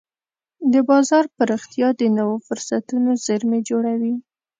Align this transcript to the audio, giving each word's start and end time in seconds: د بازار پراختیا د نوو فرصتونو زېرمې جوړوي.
د 0.73 0.75
بازار 0.89 1.25
پراختیا 1.37 1.87
د 1.99 2.01
نوو 2.17 2.35
فرصتونو 2.47 3.09
زېرمې 3.25 3.59
جوړوي. 3.69 4.15